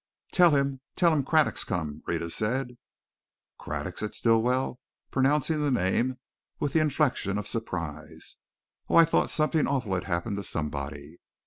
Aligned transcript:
"Tell 0.31 0.55
him 0.55 0.81
tell 0.95 1.13
him 1.13 1.23
Craddock's 1.23 1.63
come!" 1.63 2.01
Rhetta 2.07 2.31
said. 2.31 2.75
"Craddock?" 3.59 3.99
said 3.99 4.15
Stilwell, 4.15 4.79
pronouncing 5.11 5.61
the 5.61 5.69
name 5.69 6.17
with 6.59 6.75
inflection 6.75 7.37
of 7.37 7.45
surprise. 7.45 8.37
"Oh, 8.89 8.95
I 8.95 9.05
thought 9.05 9.29
something 9.29 9.67
awful 9.67 9.93
had 9.93 10.05
happened 10.05 10.37
to 10.37 10.43
somebody." 10.43 11.19